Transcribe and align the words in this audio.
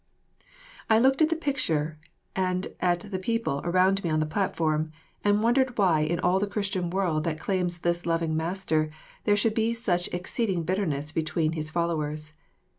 I 0.89 0.97
looked 0.97 1.21
at 1.21 1.29
the 1.29 1.35
picture 1.35 1.99
and 2.35 2.69
at 2.79 3.01
the 3.11 3.19
people 3.19 3.61
around 3.63 4.03
me 4.03 4.09
on 4.09 4.19
the 4.19 4.25
platform, 4.25 4.91
and 5.23 5.43
wondered 5.43 5.77
why 5.77 5.99
in 5.99 6.19
all 6.19 6.39
the 6.39 6.47
Christian 6.47 6.89
world 6.89 7.23
that 7.25 7.39
claims 7.39 7.77
this 7.77 8.07
loving 8.07 8.35
Master 8.35 8.89
there 9.25 9.37
should 9.37 9.53
be 9.53 9.75
such 9.75 10.07
exceeding 10.07 10.63
bitterness 10.63 11.11
between 11.11 11.51
His 11.51 11.69
followers. 11.69 12.33